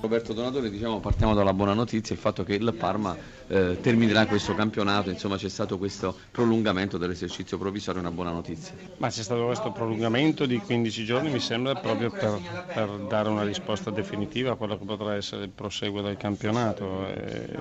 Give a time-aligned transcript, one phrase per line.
[0.00, 3.14] Roberto Donatore, diciamo, partiamo dalla buona notizia, il fatto che il Parma
[3.48, 8.74] eh, terminerà questo campionato, insomma c'è stato questo prolungamento dell'esercizio provvisorio, una buona notizia.
[8.96, 12.40] Ma c'è stato questo prolungamento di 15 giorni, mi sembra, proprio per,
[12.72, 17.06] per dare una risposta definitiva a quello che potrà essere il proseguo del campionato.
[17.06, 17.58] E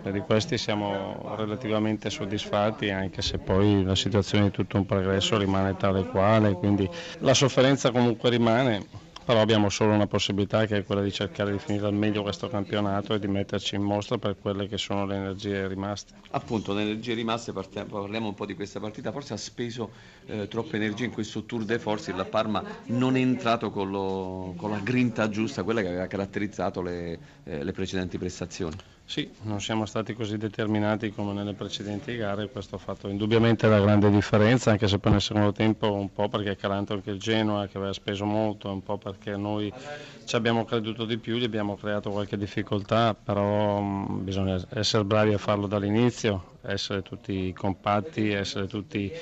[0.00, 5.36] per di questi siamo relativamente soddisfatti, anche se poi la situazione di tutto un progresso
[5.38, 6.88] rimane tale quale, quindi
[7.20, 11.58] la sofferenza comunque rimane però abbiamo solo una possibilità che è quella di cercare di
[11.58, 15.16] finire al meglio questo campionato e di metterci in mostra per quelle che sono le
[15.16, 16.14] energie rimaste.
[16.30, 19.90] Appunto, le energie rimaste, parliamo un po' di questa partita, forse ha speso
[20.26, 24.54] eh, troppe energie in questo tour de force, il Parma non è entrato con, lo,
[24.56, 28.76] con, la grinta giusta, quella che aveva caratterizzato le, eh, le precedenti prestazioni.
[29.06, 33.78] Sì, non siamo stati così determinati come nelle precedenti gare, questo ha fatto indubbiamente la
[33.80, 37.18] grande differenza, anche se poi nel secondo tempo un po' perché è calato anche il
[37.18, 39.72] Genoa che aveva speso molto, un po' perché noi
[40.24, 45.34] ci abbiamo creduto di più, gli abbiamo creato qualche difficoltà, però mm, bisogna essere bravi
[45.34, 49.12] a farlo dall'inizio, essere tutti compatti, essere tutti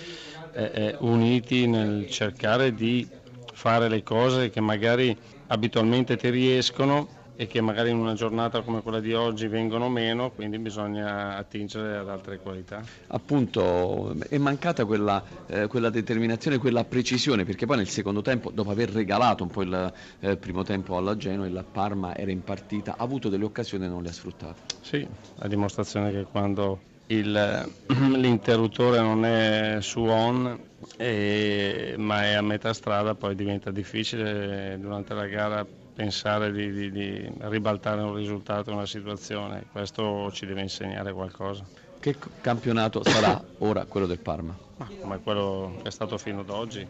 [0.52, 3.08] eh, eh, uniti nel cercare di
[3.52, 5.16] fare le cose che magari
[5.46, 10.30] abitualmente ti riescono e che magari in una giornata come quella di oggi vengono meno,
[10.30, 12.82] quindi bisogna attingere ad altre qualità.
[13.08, 18.70] Appunto è mancata quella, eh, quella determinazione, quella precisione, perché poi nel secondo tempo, dopo
[18.70, 22.92] aver regalato un po' il eh, primo tempo alla Genoa, il Parma era in partita,
[22.96, 24.60] ha avuto delle occasioni e non le ha sfruttate.
[24.80, 25.06] Sì,
[25.38, 26.90] a dimostrazione che quando
[27.86, 30.58] l'interruttore non è su on
[30.96, 36.90] e, ma è a metà strada poi diventa difficile durante la gara pensare di, di,
[36.90, 41.64] di ribaltare un risultato, una situazione, questo ci deve insegnare qualcosa.
[42.00, 44.56] Che campionato sarà ora quello del Parma?
[44.78, 46.84] Ma come quello che è stato fino ad oggi,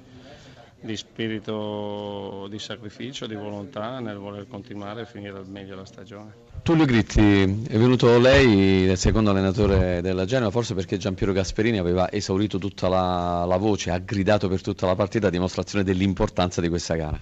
[0.83, 6.51] di spirito di sacrificio, di volontà nel voler continuare e finire al meglio la stagione.
[6.63, 12.11] Tullio Gritti, è venuto lei, il secondo allenatore della Genova, forse perché Giampiero Gasperini aveva
[12.11, 16.69] esaurito tutta la, la voce, ha gridato per tutta la partita a dimostrazione dell'importanza di
[16.69, 17.21] questa gara.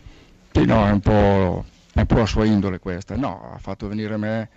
[0.52, 3.14] Sì, no, è un, po', è un po' la sua indole questa.
[3.16, 4.48] No, ha fatto venire me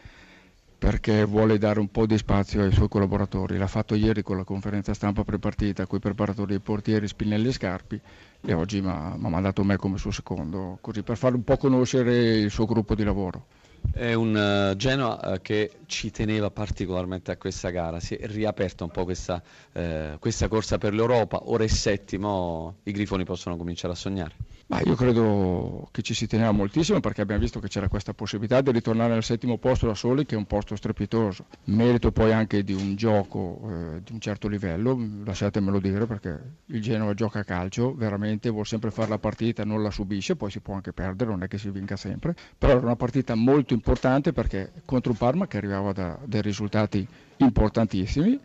[0.83, 3.57] perché vuole dare un po' di spazio ai suoi collaboratori.
[3.57, 7.51] L'ha fatto ieri con la conferenza stampa prepartita con i preparatori dei portieri Spinelli e
[7.53, 8.01] Scarpi
[8.41, 12.35] e oggi mi ha mandato me come suo secondo, così per fare un po' conoscere
[12.35, 13.45] il suo gruppo di lavoro.
[13.93, 18.83] È un uh, Genoa uh, che ci teneva particolarmente a questa gara, si è riaperta
[18.83, 23.93] un po' questa, uh, questa corsa per l'Europa, ora è settimo, i Grifoni possono cominciare
[23.93, 24.33] a sognare.
[24.73, 28.59] Ma io credo che ci si teneva moltissimo perché abbiamo visto che c'era questa possibilità
[28.61, 31.45] di ritornare al settimo posto da soli, che è un posto strepitoso.
[31.65, 36.81] Merito poi anche di un gioco eh, di un certo livello, lasciatemelo dire, perché il
[36.81, 40.59] Genova gioca a calcio, veramente vuole sempre fare la partita, non la subisce, poi si
[40.59, 44.33] può anche perdere, non è che si vinca sempre, però era una partita molto importante
[44.33, 47.07] perché contro un Parma che arrivava da dei risultati
[47.37, 48.39] importantissimi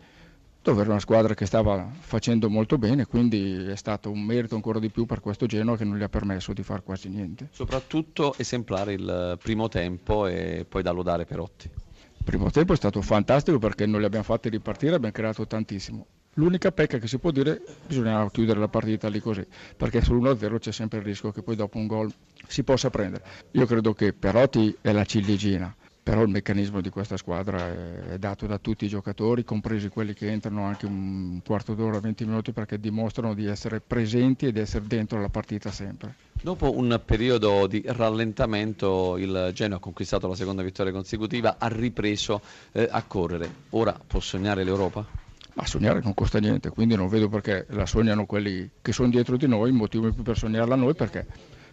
[0.61, 4.79] dove era una squadra che stava facendo molto bene, quindi è stato un merito ancora
[4.79, 7.47] di più per questo Genoa che non gli ha permesso di fare quasi niente.
[7.51, 11.69] Soprattutto esemplare il primo tempo e poi da lodare Perotti.
[12.17, 16.05] Il primo tempo è stato fantastico perché non li abbiamo fatti ripartire, abbiamo creato tantissimo.
[16.33, 19.45] L'unica pecca che si può dire bisognava chiudere la partita lì così,
[19.75, 22.13] perché sull'1-0 c'è sempre il rischio che poi dopo un gol
[22.47, 23.23] si possa prendere.
[23.51, 27.67] Io credo che Perotti è la ciliegina, però il meccanismo di questa squadra
[28.11, 32.25] è dato da tutti i giocatori, compresi quelli che entrano anche un quarto d'ora, 20
[32.25, 36.15] minuti, perché dimostrano di essere presenti ed essere dentro la partita sempre.
[36.41, 42.41] Dopo un periodo di rallentamento il Genoa ha conquistato la seconda vittoria consecutiva, ha ripreso
[42.71, 43.53] eh, a correre.
[43.71, 45.05] Ora può sognare l'Europa?
[45.53, 49.35] Ma sognare non costa niente, quindi non vedo perché la sognano quelli che sono dietro
[49.35, 51.25] di noi, il motivo in più per sognarla noi perché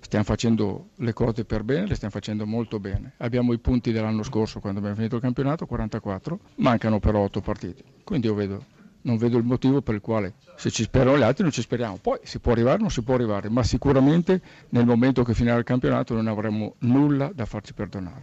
[0.06, 3.14] stiamo facendo le cose per bene, le stiamo facendo molto bene.
[3.18, 7.82] Abbiamo i punti dell'anno scorso quando abbiamo finito il campionato, 44, mancano però 8 partite.
[8.04, 8.64] Quindi io vedo,
[9.02, 11.98] non vedo il motivo per il quale se ci sperano gli altri non ci speriamo.
[12.00, 15.56] Poi si può arrivare o non si può arrivare, ma sicuramente nel momento che finirà
[15.56, 18.14] il campionato non avremo nulla da farci perdonare.